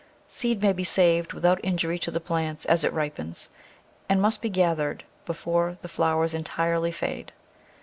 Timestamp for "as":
2.65-2.83